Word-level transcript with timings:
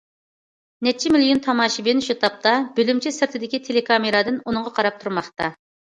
نەچچە 0.87 1.09
مىليون 1.15 1.41
تاماشىبىن 1.47 2.01
شۇ 2.07 2.17
تاپتا 2.23 2.53
بۆلۈمچە 2.79 3.15
سىرتىدىكى 3.19 3.61
تېلېكامېرادىن 3.69 4.41
ئۇنىڭغا 4.45 4.73
قاراپ 4.81 4.99
تۇرماقتا. 5.05 5.57